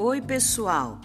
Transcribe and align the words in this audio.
Oi, 0.00 0.20
pessoal! 0.20 1.00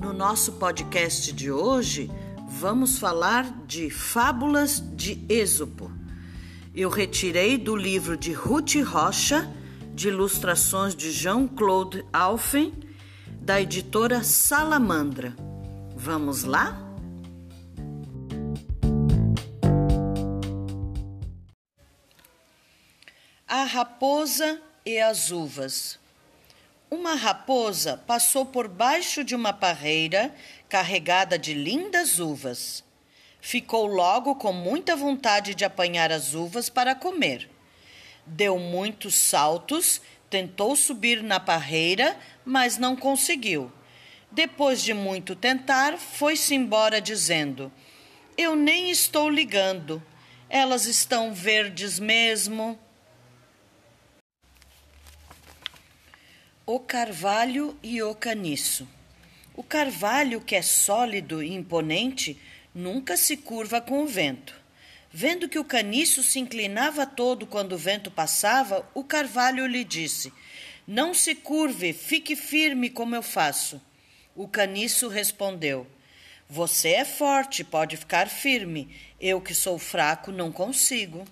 No 0.00 0.12
nosso 0.12 0.52
podcast 0.52 1.32
de 1.32 1.50
hoje, 1.50 2.08
vamos 2.46 2.96
falar 2.96 3.66
de 3.66 3.90
Fábulas 3.90 4.80
de 4.94 5.20
Êxopo. 5.28 5.90
Eu 6.72 6.90
retirei 6.90 7.58
do 7.58 7.74
livro 7.74 8.16
de 8.16 8.32
Ruth 8.32 8.76
Rocha, 8.86 9.52
de 9.92 10.06
ilustrações 10.10 10.94
de 10.94 11.10
Jean-Claude 11.10 12.04
Alphen, 12.12 12.72
da 13.40 13.60
editora 13.60 14.22
Salamandra. 14.22 15.34
Vamos 15.96 16.44
lá? 16.44 16.80
A 23.48 23.64
raposa 23.64 24.62
e 24.86 25.00
as 25.00 25.32
uvas. 25.32 26.03
Uma 26.96 27.16
raposa 27.16 28.00
passou 28.06 28.46
por 28.46 28.68
baixo 28.68 29.24
de 29.24 29.34
uma 29.34 29.52
parreira 29.52 30.32
carregada 30.68 31.36
de 31.36 31.52
lindas 31.52 32.20
uvas. 32.20 32.84
Ficou 33.40 33.84
logo 33.84 34.36
com 34.36 34.52
muita 34.52 34.94
vontade 34.94 35.56
de 35.56 35.64
apanhar 35.64 36.12
as 36.12 36.34
uvas 36.34 36.68
para 36.68 36.94
comer. 36.94 37.50
Deu 38.24 38.60
muitos 38.60 39.16
saltos, 39.16 40.00
tentou 40.30 40.76
subir 40.76 41.20
na 41.20 41.40
parreira, 41.40 42.16
mas 42.44 42.78
não 42.78 42.94
conseguiu. 42.94 43.72
Depois 44.30 44.80
de 44.80 44.94
muito 44.94 45.34
tentar, 45.34 45.98
foi-se 45.98 46.54
embora 46.54 47.00
dizendo: 47.00 47.72
Eu 48.38 48.54
nem 48.54 48.88
estou 48.88 49.28
ligando. 49.28 50.00
Elas 50.48 50.86
estão 50.86 51.34
verdes 51.34 51.98
mesmo. 51.98 52.78
O 56.66 56.80
carvalho 56.80 57.78
e 57.82 58.02
o 58.02 58.14
caniço. 58.14 58.88
O 59.54 59.62
carvalho, 59.62 60.40
que 60.40 60.56
é 60.56 60.62
sólido 60.62 61.42
e 61.42 61.52
imponente, 61.52 62.40
nunca 62.74 63.18
se 63.18 63.36
curva 63.36 63.82
com 63.82 64.02
o 64.02 64.06
vento. 64.06 64.58
Vendo 65.12 65.46
que 65.46 65.58
o 65.58 65.64
caniço 65.64 66.22
se 66.22 66.38
inclinava 66.38 67.04
todo 67.04 67.46
quando 67.46 67.72
o 67.72 67.78
vento 67.78 68.10
passava, 68.10 68.88
o 68.94 69.04
carvalho 69.04 69.66
lhe 69.66 69.84
disse: 69.84 70.32
Não 70.88 71.12
se 71.12 71.34
curve, 71.34 71.92
fique 71.92 72.34
firme 72.34 72.88
como 72.88 73.14
eu 73.14 73.22
faço. 73.22 73.78
O 74.34 74.48
caniço 74.48 75.08
respondeu: 75.08 75.86
Você 76.48 76.92
é 76.92 77.04
forte, 77.04 77.62
pode 77.62 77.98
ficar 77.98 78.26
firme. 78.26 78.88
Eu, 79.20 79.38
que 79.38 79.54
sou 79.54 79.78
fraco, 79.78 80.32
não 80.32 80.50
consigo. 80.50 81.26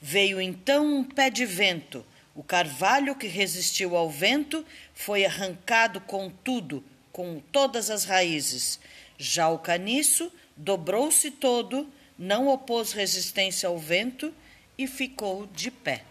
Veio 0.00 0.40
então 0.40 0.86
um 0.86 1.04
pé 1.04 1.28
de 1.28 1.44
vento 1.44 2.06
o 2.40 2.42
carvalho 2.42 3.14
que 3.14 3.26
resistiu 3.26 3.94
ao 3.94 4.08
vento 4.08 4.64
foi 4.94 5.26
arrancado 5.26 6.00
com 6.00 6.30
tudo, 6.30 6.82
com 7.12 7.38
todas 7.52 7.90
as 7.90 8.06
raízes. 8.06 8.80
Já 9.18 9.50
o 9.50 9.58
caniço 9.58 10.32
dobrou-se 10.56 11.32
todo, 11.32 11.86
não 12.18 12.48
opôs 12.48 12.92
resistência 12.92 13.68
ao 13.68 13.76
vento 13.76 14.32
e 14.78 14.86
ficou 14.86 15.46
de 15.48 15.70
pé. 15.70 16.02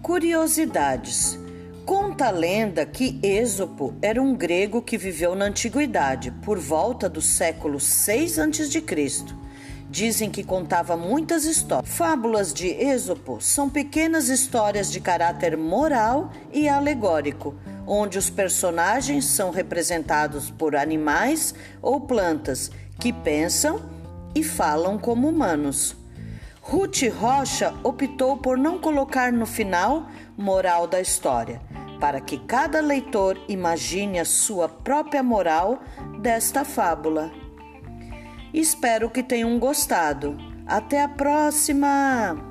Curiosidades. 0.00 1.36
Conta 2.18 2.34
a 2.34 2.36
lenda 2.36 2.84
que 2.84 3.20
Êxopo 3.22 3.94
era 4.02 4.20
um 4.20 4.34
grego 4.34 4.82
que 4.82 4.98
viveu 4.98 5.36
na 5.36 5.44
antiguidade, 5.44 6.32
por 6.42 6.58
volta 6.58 7.08
do 7.08 7.22
século 7.22 7.78
6 7.78 8.40
a.C. 8.40 8.84
Dizem 9.88 10.28
que 10.28 10.42
contava 10.42 10.96
muitas 10.96 11.44
histórias. 11.44 11.88
Fábulas 11.88 12.52
de 12.52 12.66
Êxopo 12.66 13.40
são 13.40 13.70
pequenas 13.70 14.28
histórias 14.28 14.90
de 14.90 14.98
caráter 14.98 15.56
moral 15.56 16.32
e 16.52 16.68
alegórico, 16.68 17.54
onde 17.86 18.18
os 18.18 18.28
personagens 18.28 19.24
são 19.24 19.52
representados 19.52 20.50
por 20.50 20.74
animais 20.74 21.54
ou 21.80 22.00
plantas 22.00 22.68
que 22.98 23.12
pensam 23.12 23.80
e 24.34 24.42
falam 24.42 24.98
como 24.98 25.28
humanos. 25.28 25.94
Ruth 26.60 27.04
Rocha 27.16 27.72
optou 27.84 28.36
por 28.36 28.58
não 28.58 28.76
colocar 28.76 29.32
no 29.32 29.46
final 29.46 30.08
moral 30.36 30.88
da 30.88 31.00
história 31.00 31.67
para 32.00 32.20
que 32.20 32.38
cada 32.38 32.80
leitor 32.80 33.38
imagine 33.48 34.18
a 34.18 34.24
sua 34.24 34.68
própria 34.68 35.22
moral 35.22 35.80
desta 36.20 36.64
fábula. 36.64 37.30
Espero 38.52 39.10
que 39.10 39.22
tenham 39.22 39.58
gostado. 39.58 40.36
Até 40.66 41.02
a 41.02 41.08
próxima! 41.08 42.47